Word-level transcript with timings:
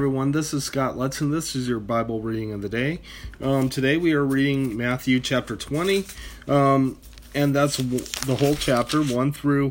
everyone 0.00 0.32
this 0.32 0.52
is 0.52 0.64
scott 0.64 0.96
Letson. 0.96 1.30
this 1.30 1.54
is 1.54 1.68
your 1.68 1.78
bible 1.78 2.20
reading 2.20 2.50
of 2.50 2.62
the 2.62 2.68
day. 2.68 2.98
Um, 3.40 3.68
today 3.68 3.96
we 3.96 4.12
are 4.12 4.24
reading 4.24 4.76
matthew 4.76 5.20
chapter 5.20 5.54
20 5.54 6.04
um, 6.48 6.98
and 7.32 7.54
that's 7.54 7.76
the 7.76 8.34
whole 8.40 8.56
chapter 8.56 9.04
1 9.04 9.32
through 9.32 9.70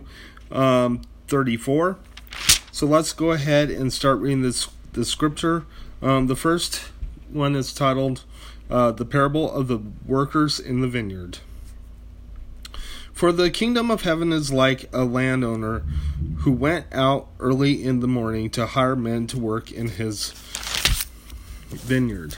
um, 0.49 1.01
34 1.27 1.97
so 2.71 2.85
let's 2.85 3.11
go 3.11 3.31
ahead 3.31 3.69
and 3.69 3.91
start 3.91 4.19
reading 4.19 4.43
this 4.43 4.69
the 4.93 5.03
scripture. 5.03 5.65
Um, 6.01 6.27
the 6.27 6.37
first 6.37 6.75
one 7.29 7.53
is 7.53 7.73
titled 7.73 8.23
uh, 8.69 8.93
the 8.93 9.03
parable 9.03 9.51
of 9.51 9.67
the 9.67 9.81
workers 10.05 10.57
in 10.57 10.79
the 10.79 10.87
vineyard 10.87 11.39
for 13.13 13.31
the 13.31 13.49
kingdom 13.49 13.89
of 13.89 14.01
heaven 14.01 14.33
is 14.33 14.51
like 14.51 14.89
a 14.91 15.05
landowner 15.05 15.83
who 16.39 16.51
went 16.51 16.87
out 16.91 17.29
early 17.39 17.83
in 17.83 17.99
the 18.01 18.07
morning 18.07 18.49
to 18.49 18.65
hire 18.65 18.95
men 18.95 19.27
to 19.27 19.39
work 19.39 19.71
in 19.71 19.87
his 19.87 20.31
vineyard. 21.69 22.35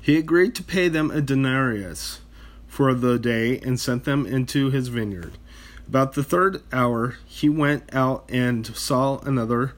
He 0.00 0.16
agreed 0.16 0.54
to 0.54 0.62
pay 0.62 0.88
them 0.88 1.10
a 1.10 1.20
denarius 1.20 2.20
for 2.66 2.94
the 2.94 3.18
day 3.18 3.58
and 3.60 3.80
sent 3.80 4.04
them 4.04 4.24
into 4.24 4.70
his 4.70 4.88
vineyard. 4.88 5.36
About 5.86 6.12
the 6.12 6.22
third 6.22 6.62
hour, 6.72 7.16
he 7.26 7.48
went 7.48 7.92
out 7.94 8.24
and 8.28 8.66
saw 8.76 9.18
another 9.20 9.72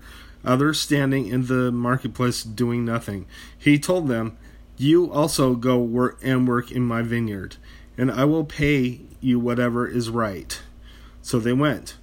other 0.45 0.75
standing 0.75 1.27
in 1.27 1.47
the 1.47 1.71
marketplace 1.71 2.43
doing 2.43 2.85
nothing. 2.85 3.27
He 3.57 3.79
told 3.79 4.09
them, 4.09 4.37
"You 4.77 5.11
also 5.11 5.55
go 5.55 5.79
work 5.79 6.19
and 6.23 6.49
work 6.49 6.71
in 6.73 6.83
my 6.83 7.03
vineyard, 7.03 7.57
and 7.97 8.11
I 8.11 8.25
will 8.25 8.45
pay 8.45 9.03
you 9.21 9.39
whatever 9.39 9.87
is 9.87 10.11
right. 10.11 10.61
So 11.23 11.39
they 11.39 11.53
went. 11.53 11.97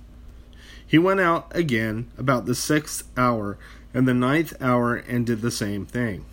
He 0.86 0.98
went 0.98 1.20
out 1.20 1.52
again 1.56 2.10
about 2.18 2.46
the 2.46 2.56
sixth 2.56 3.08
hour 3.18 3.58
and 3.94 4.08
the 4.08 4.14
ninth 4.14 4.54
hour 4.62 4.96
and 4.96 5.26
did 5.26 5.42
the 5.42 5.52
same 5.52 5.86
thing. 5.86 6.26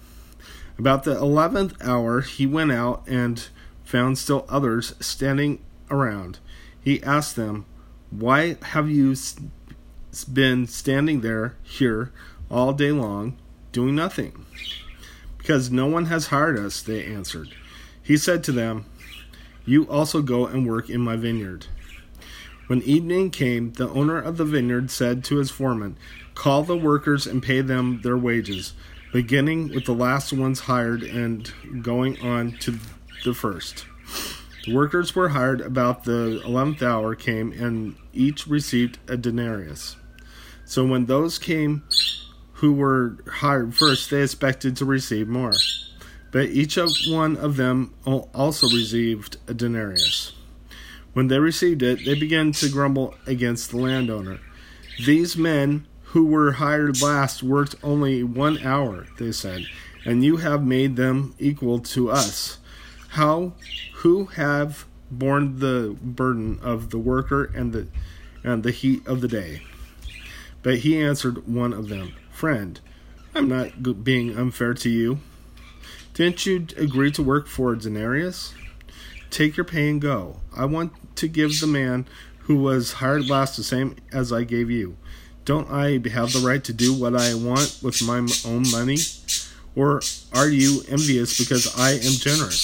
About 0.79 1.05
the 1.05 1.17
eleventh 1.17 1.75
hour 1.83 2.21
he 2.21 2.47
went 2.47 2.73
out 2.73 3.03
and 3.07 3.49
found 3.85 4.19
still 4.19 4.45
others 4.49 4.95
standing 5.01 5.61
around. 5.91 6.39
He 6.81 7.03
asked 7.03 7.37
them, 7.37 7.65
Why 8.11 8.57
have 8.63 8.91
you 8.91 9.15
been 10.33 10.67
standing 10.67 11.21
there 11.21 11.57
here 11.63 12.13
all 12.51 12.73
day 12.73 12.93
long 12.93 13.37
doing 13.73 13.95
nothing? 13.95 14.45
Because 15.39 15.71
no 15.71 15.87
one 15.87 16.07
has 16.07 16.29
hired 16.29 16.59
us, 16.59 16.81
they 16.81 17.05
answered. 17.05 17.49
He 18.03 18.17
said 18.17 18.45
to 18.45 18.53
them, 18.53 18.87
you 19.65 19.89
also 19.89 20.23
go 20.23 20.47
and 20.47 20.69
work 20.69 20.91
in 20.91 21.01
my 21.01 21.17
vineyard. 21.17 21.67
When 22.67 22.83
evening 22.83 23.31
came, 23.31 23.73
the 23.73 23.89
owner 23.91 24.19
of 24.19 24.37
the 24.37 24.45
vineyard 24.45 24.91
said 24.91 25.23
to 25.25 25.37
his 25.37 25.51
foreman, 25.51 25.97
Call 26.35 26.63
the 26.63 26.77
workers 26.77 27.27
and 27.27 27.43
pay 27.43 27.61
them 27.61 28.01
their 28.03 28.17
wages, 28.17 28.73
beginning 29.13 29.69
with 29.75 29.85
the 29.85 29.95
last 29.95 30.33
ones 30.33 30.61
hired 30.61 31.03
and 31.03 31.53
going 31.83 32.21
on 32.21 32.53
to 32.61 32.79
the 33.25 33.35
first. 33.35 33.87
The 34.65 34.75
workers 34.75 35.15
were 35.15 35.29
hired 35.29 35.61
about 35.61 36.05
the 36.05 36.41
eleventh 36.45 36.83
hour 36.83 37.15
came, 37.15 37.53
and 37.53 37.97
each 38.15 38.47
received 38.47 38.99
a 39.09 39.17
denarius. 39.17 39.97
So 40.65 40.87
when 40.87 41.05
those 41.05 41.39
came 41.39 41.83
who 42.55 42.73
were 42.73 43.19
hired 43.29 43.75
first, 43.75 44.11
they 44.11 44.23
expected 44.23 44.77
to 44.79 44.87
receive 44.87 45.29
more. 45.29 45.53
But 46.35 46.49
each 46.49 46.77
of 46.77 46.91
one 47.07 47.37
of 47.37 47.55
them 47.55 47.95
also 48.05 48.67
received 48.67 49.37
a 49.47 49.55
denarius. 49.55 50.33
When 51.13 51.29
they 51.29 51.39
received 51.39 51.81
it, 51.81 52.05
they 52.05 52.19
began 52.19 52.51
to 52.55 52.69
grumble 52.69 53.15
against 53.25 53.71
the 53.71 53.77
landowner. 53.77 54.41
These 55.07 55.37
men 55.37 55.87
who 56.07 56.27
were 56.27 56.51
hired 56.51 57.01
last 57.01 57.45
worked 57.45 57.77
only 57.85 58.25
one 58.25 58.59
hour, 58.67 59.07
they 59.17 59.31
said, 59.31 59.67
and 60.05 60.25
you 60.25 60.39
have 60.39 60.67
made 60.67 60.97
them 60.97 61.37
equal 61.39 61.79
to 61.95 62.11
us. 62.11 62.59
How 63.11 63.53
who 63.99 64.25
have 64.25 64.87
borne 65.13 65.61
the 65.61 65.97
burden 66.03 66.59
of 66.61 66.91
the 66.91 66.99
worker 66.99 67.45
and 67.45 67.73
the 67.73 67.87
and 68.43 68.65
the 68.65 68.73
heat 68.73 69.07
of 69.07 69.21
the 69.21 69.29
day? 69.29 69.63
But 70.65 70.79
he 70.79 71.01
answered 71.01 71.47
one 71.47 71.73
of 71.73 71.89
them, 71.89 72.17
Friend, 72.33 72.81
I'm 73.37 73.47
not 73.47 74.03
being 74.03 74.37
unfair 74.37 74.75
to 74.75 74.91
you. 74.91 75.21
Didn't 76.15 76.47
you 76.47 76.67
agree 76.77 77.11
to 77.11 77.23
work 77.23 77.49
for 77.49 77.75
denarius? 77.75 78.55
Take 79.31 79.57
your 79.57 79.65
pay 79.65 79.91
and 79.91 80.01
go. 80.01 80.37
I 80.57 80.65
want 80.65 80.93
to 81.17 81.27
give 81.27 81.61
the 81.61 81.67
man 81.67 82.07
who 82.41 82.57
was 82.57 82.95
hired 82.95 83.29
last 83.29 83.57
the 83.57 83.65
same 83.65 83.97
as 84.13 84.33
I 84.33 84.45
gave 84.45 84.71
you. 84.71 84.97
Don't 85.45 85.69
I 85.71 86.01
have 86.11 86.33
the 86.33 86.43
right 86.45 86.63
to 86.65 86.73
do 86.73 86.95
what 86.95 87.17
I 87.17 87.35
want 87.35 87.81
with 87.83 88.01
my 88.07 88.19
own 88.47 88.71
money? 88.71 88.99
Or 89.75 90.01
are 90.33 90.49
you 90.49 90.83
envious 90.89 91.37
because 91.37 91.77
I 91.77 91.93
am 91.95 92.13
generous? 92.13 92.61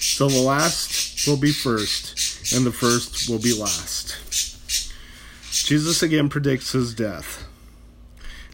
So 0.00 0.28
the 0.28 0.40
last 0.40 1.26
will 1.26 1.36
be 1.36 1.52
first, 1.52 2.52
and 2.52 2.66
the 2.66 2.72
first 2.72 3.30
will 3.30 3.38
be 3.38 3.54
last. 3.54 4.16
Jesus 5.66 6.02
again 6.02 6.28
predicts 6.28 6.72
his 6.72 6.94
death. 6.94 7.46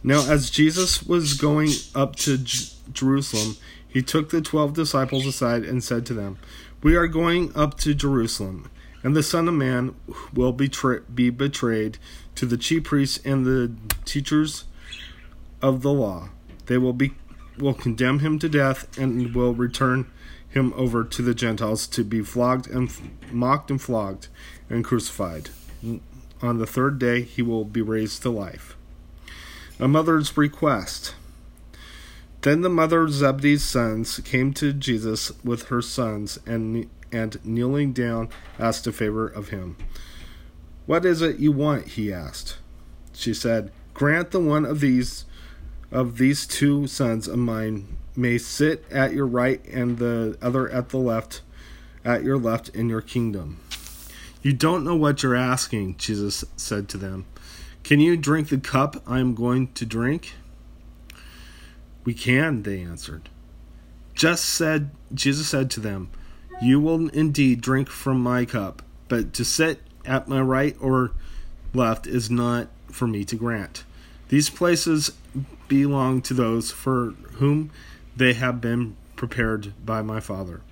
Now, 0.05 0.31
as 0.31 0.50
Jesus 0.50 1.03
was 1.03 1.34
going 1.34 1.71
up 1.94 2.15
to 2.17 2.38
J- 2.38 2.75
Jerusalem, 2.93 3.56
he 3.88 4.03
took 4.03 4.31
the 4.31 4.41
twelve 4.41 4.75
disciples 4.75 5.26
aside 5.26 5.65
and 5.65 5.82
said 5.82 6.04
to 6.06 6.15
them, 6.15 6.38
We 6.82 6.94
are 6.94 7.09
going 7.09 7.56
up 7.56 7.78
to 7.78 7.94
Jerusalem, 7.94 8.71
and 9.03 9.16
the 9.16 9.22
Son 9.22 9.49
of 9.49 9.54
Man 9.54 9.94
will 10.32 10.53
betray, 10.53 11.00
be 11.12 11.31
betrayed 11.31 11.99
to 12.34 12.47
the 12.47 12.56
chief 12.56 12.84
priests 12.84 13.19
and 13.25 13.44
the 13.44 13.72
teachers 14.04 14.65
of 15.62 15.82
the 15.82 15.93
law. 15.93 16.28
They 16.66 16.78
will 16.78 16.93
be 16.93 17.12
will 17.59 17.75
condemn 17.75 18.21
him 18.21 18.38
to 18.38 18.49
death 18.49 18.97
and 18.97 19.34
will 19.34 19.53
return 19.53 20.09
him 20.49 20.72
over 20.76 21.03
to 21.05 21.22
the 21.22 21.34
Gentiles 21.34 21.87
to 21.88 22.05
be 22.05 22.22
flogged 22.22 22.69
and 22.69 22.91
mocked 23.32 23.70
and 23.70 23.81
flogged 23.81 24.28
and 24.70 24.84
crucified. 24.84 25.50
On 26.41 26.59
the 26.59 26.66
third 26.66 26.99
day 26.99 27.22
he 27.22 27.43
will 27.43 27.65
be 27.65 27.82
raised 27.82 28.22
to 28.22 28.31
life. 28.31 28.76
A 29.81 29.88
mother's 29.88 30.37
request. 30.37 31.15
Then 32.43 32.60
the 32.60 32.69
mother 32.69 33.03
of 33.03 33.12
Zebedee's 33.12 33.65
sons 33.65 34.21
came 34.21 34.53
to 34.54 34.72
Jesus 34.72 35.32
with 35.43 35.69
her 35.69 35.82
sons, 35.82 36.38
and, 36.47 36.88
and 37.10 37.44
kneeling 37.44 37.93
down, 37.93 38.28
asked 38.59 38.87
a 38.87 38.93
favor 38.93 39.26
of 39.26 39.49
him. 39.49 39.76
What 40.87 41.04
is 41.04 41.21
it 41.21 41.38
you 41.38 41.53
want? 41.53 41.88
he 41.88 42.12
asked. 42.12 42.59
She 43.12 43.34
said, 43.34 43.72
Grant 43.94 44.31
the 44.31 44.41
one 44.41 44.65
of 44.65 44.81
these 44.81 45.25
of 45.91 46.19
these 46.19 46.47
two 46.47 46.87
sons 46.87 47.26
of 47.26 47.38
mine 47.38 47.97
may 48.15 48.37
sit 48.37 48.84
at 48.91 49.12
your 49.12 49.26
right 49.26 49.65
and 49.66 49.99
the 49.99 50.37
other 50.43 50.69
at 50.70 50.91
the 50.91 50.99
left 50.99 51.41
at 52.05 52.22
your 52.22 52.38
left 52.38 52.69
in 52.70 52.88
your 52.88 53.00
kingdom. 53.00 53.59
You 54.43 54.53
don't 54.53 54.84
know 54.84 54.97
what 54.97 55.22
you're 55.22 55.34
asking, 55.34 55.97
Jesus 55.97 56.44
said 56.56 56.88
to 56.91 56.97
them. 56.97 57.26
Can 57.82 58.00
you 58.00 58.16
drink 58.16 58.49
the 58.49 58.59
cup 58.59 59.03
I 59.06 59.19
am 59.19 59.34
going 59.34 59.72
to 59.72 59.84
drink? 59.84 60.34
We 62.09 62.15
can, 62.15 62.63
they 62.63 62.81
answered. 62.81 63.29
Just 64.15 64.47
said 64.47 64.93
Jesus 65.13 65.47
said 65.47 65.71
to 65.73 65.81
them, 65.81 66.09
You 66.63 66.81
will 66.81 67.11
indeed 67.11 67.61
drink 67.61 67.91
from 67.91 68.23
my 68.23 68.47
cup, 68.47 68.81
but 69.09 69.35
to 69.35 69.45
sit 69.45 69.83
at 70.07 70.27
my 70.27 70.41
right 70.41 70.75
or 70.81 71.11
left 71.75 72.07
is 72.07 72.31
not 72.31 72.69
for 72.91 73.07
me 73.07 73.27
to 73.27 73.37
grant. 73.37 73.85
These 74.31 74.49
places 74.49 75.11
belong 75.69 76.23
to 76.23 76.33
those 76.33 76.71
for 76.71 77.11
whom 77.33 77.73
they 78.17 78.33
have 78.33 78.59
been 78.59 78.97
prepared 79.15 79.75
by 79.85 80.01
my 80.01 80.19
Father. 80.19 80.63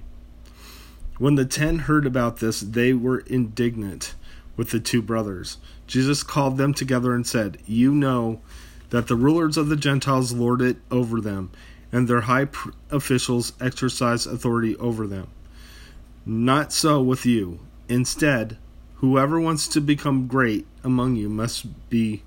When 1.18 1.34
the 1.34 1.44
ten 1.44 1.80
heard 1.80 2.06
about 2.06 2.38
this, 2.38 2.60
they 2.60 2.94
were 2.94 3.18
indignant 3.18 4.14
with 4.56 4.70
the 4.70 4.80
two 4.80 5.02
brothers. 5.02 5.58
Jesus 5.86 6.22
called 6.22 6.56
them 6.56 6.72
together 6.72 7.14
and 7.14 7.26
said, 7.26 7.58
You 7.66 7.94
know 7.94 8.40
that 8.90 9.08
the 9.08 9.16
rulers 9.16 9.56
of 9.56 9.68
the 9.68 9.76
Gentiles 9.76 10.32
lord 10.32 10.60
it 10.60 10.76
over 10.90 11.20
them, 11.20 11.50
and 11.92 12.08
their 12.08 12.22
high 12.22 12.48
officials 12.90 13.52
exercise 13.60 14.26
authority 14.26 14.76
over 14.76 15.06
them. 15.06 15.28
Not 16.24 16.72
so 16.72 17.00
with 17.00 17.24
you. 17.24 17.60
Instead, 17.88 18.58
whoever 18.96 19.38
wants 19.40 19.68
to 19.68 19.80
become 19.80 20.26
great 20.26 20.66
among 20.82 21.16
you 21.16 21.28
must 21.28 21.88
be 21.88 22.22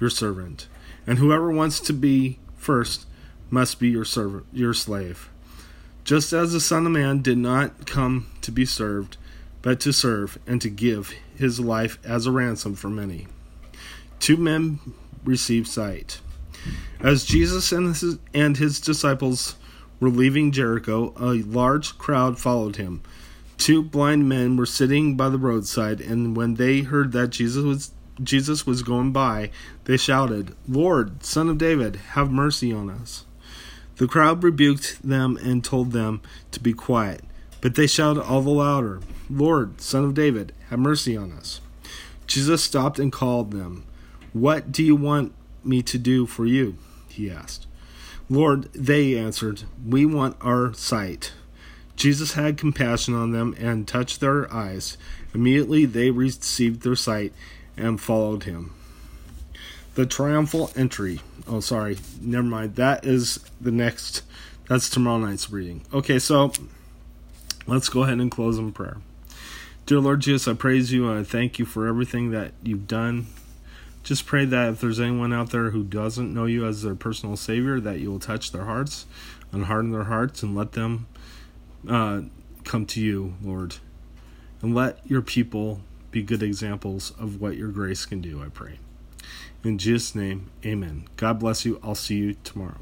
your 0.00 0.10
servant, 0.10 0.68
and 1.06 1.18
whoever 1.18 1.50
wants 1.50 1.80
to 1.80 1.92
be 1.92 2.38
first 2.56 3.06
must 3.50 3.78
be 3.78 3.88
your 3.88 4.04
servant, 4.04 4.46
your 4.52 4.72
slave. 4.72 5.28
Just 6.04 6.32
as 6.32 6.52
the 6.52 6.60
Son 6.60 6.86
of 6.86 6.92
Man 6.92 7.22
did 7.22 7.38
not 7.38 7.86
come 7.86 8.26
to 8.40 8.50
be 8.50 8.64
served, 8.64 9.16
but 9.60 9.78
to 9.80 9.92
serve 9.92 10.38
and 10.46 10.60
to 10.60 10.68
give 10.68 11.14
his 11.36 11.60
life 11.60 11.98
as 12.04 12.26
a 12.26 12.32
ransom 12.32 12.74
for 12.74 12.88
many. 12.88 13.28
Two 14.18 14.36
men 14.36 14.80
received 15.24 15.68
sight. 15.68 16.20
As 17.00 17.24
Jesus 17.24 17.72
and 17.72 17.88
his, 17.88 18.18
and 18.32 18.56
his 18.56 18.80
disciples 18.80 19.56
were 19.98 20.08
leaving 20.10 20.52
Jericho, 20.52 21.12
a 21.16 21.42
large 21.42 21.98
crowd 21.98 22.38
followed 22.38 22.76
him. 22.76 23.02
Two 23.58 23.82
blind 23.82 24.28
men 24.28 24.56
were 24.56 24.66
sitting 24.66 25.16
by 25.16 25.28
the 25.28 25.38
roadside, 25.38 26.00
and 26.00 26.36
when 26.36 26.54
they 26.54 26.80
heard 26.80 27.12
that 27.12 27.30
Jesus 27.30 27.64
was 27.64 27.92
Jesus 28.22 28.66
was 28.66 28.82
going 28.82 29.10
by, 29.10 29.50
they 29.84 29.96
shouted, 29.96 30.54
Lord, 30.68 31.24
Son 31.24 31.48
of 31.48 31.58
David, 31.58 31.96
have 31.96 32.30
mercy 32.30 32.72
on 32.72 32.90
us. 32.90 33.24
The 33.96 34.06
crowd 34.06 34.42
rebuked 34.42 35.02
them 35.02 35.38
and 35.38 35.64
told 35.64 35.92
them 35.92 36.20
to 36.50 36.60
be 36.60 36.72
quiet, 36.72 37.22
but 37.60 37.74
they 37.74 37.86
shouted 37.86 38.22
all 38.22 38.42
the 38.42 38.50
louder, 38.50 39.00
Lord, 39.30 39.80
Son 39.80 40.04
of 40.04 40.14
David, 40.14 40.52
have 40.68 40.78
mercy 40.78 41.16
on 41.16 41.32
us. 41.32 41.60
Jesus 42.26 42.62
stopped 42.62 42.98
and 42.98 43.12
called 43.12 43.50
them. 43.50 43.84
What 44.32 44.72
do 44.72 44.82
you 44.82 44.96
want 44.96 45.34
me 45.64 45.82
to 45.82 45.98
do 45.98 46.26
for 46.26 46.46
you? 46.46 46.76
he 47.08 47.30
asked. 47.30 47.66
Lord, 48.30 48.72
they 48.72 49.16
answered, 49.18 49.64
We 49.86 50.06
want 50.06 50.36
our 50.40 50.72
sight. 50.72 51.32
Jesus 51.96 52.32
had 52.32 52.56
compassion 52.56 53.14
on 53.14 53.32
them 53.32 53.54
and 53.58 53.86
touched 53.86 54.20
their 54.20 54.52
eyes. 54.52 54.96
Immediately 55.34 55.84
they 55.84 56.10
received 56.10 56.82
their 56.82 56.96
sight 56.96 57.32
and 57.76 58.00
followed 58.00 58.44
him. 58.44 58.72
The 59.94 60.06
triumphal 60.06 60.70
entry. 60.74 61.20
Oh, 61.46 61.60
sorry. 61.60 61.98
Never 62.20 62.46
mind. 62.46 62.76
That 62.76 63.04
is 63.04 63.40
the 63.60 63.70
next. 63.70 64.22
That's 64.68 64.88
tomorrow 64.88 65.18
night's 65.18 65.50
reading. 65.50 65.82
Okay, 65.92 66.18
so 66.18 66.52
let's 67.66 67.90
go 67.90 68.04
ahead 68.04 68.18
and 68.18 68.30
close 68.30 68.56
in 68.56 68.72
prayer. 68.72 68.96
Dear 69.84 70.00
Lord 70.00 70.20
Jesus, 70.20 70.48
I 70.48 70.54
praise 70.54 70.92
you 70.92 71.10
and 71.10 71.20
I 71.20 71.24
thank 71.24 71.58
you 71.58 71.66
for 71.66 71.86
everything 71.86 72.30
that 72.30 72.52
you've 72.62 72.86
done. 72.86 73.26
Just 74.02 74.26
pray 74.26 74.44
that 74.44 74.70
if 74.70 74.80
there's 74.80 74.98
anyone 74.98 75.32
out 75.32 75.50
there 75.50 75.70
who 75.70 75.84
doesn't 75.84 76.34
know 76.34 76.44
you 76.44 76.66
as 76.66 76.82
their 76.82 76.94
personal 76.94 77.36
Savior, 77.36 77.78
that 77.80 78.00
you 78.00 78.10
will 78.10 78.18
touch 78.18 78.50
their 78.50 78.64
hearts 78.64 79.06
and 79.52 79.66
harden 79.66 79.92
their 79.92 80.04
hearts 80.04 80.42
and 80.42 80.56
let 80.56 80.72
them 80.72 81.06
uh, 81.88 82.22
come 82.64 82.84
to 82.86 83.00
you, 83.00 83.34
Lord. 83.42 83.76
And 84.60 84.74
let 84.74 84.98
your 85.08 85.22
people 85.22 85.80
be 86.10 86.22
good 86.22 86.42
examples 86.42 87.12
of 87.18 87.40
what 87.40 87.56
your 87.56 87.68
grace 87.68 88.04
can 88.04 88.20
do, 88.20 88.42
I 88.42 88.48
pray. 88.48 88.78
In 89.64 89.78
Jesus' 89.78 90.14
name, 90.14 90.50
amen. 90.64 91.08
God 91.16 91.38
bless 91.38 91.64
you. 91.64 91.78
I'll 91.82 91.94
see 91.94 92.16
you 92.16 92.34
tomorrow. 92.42 92.78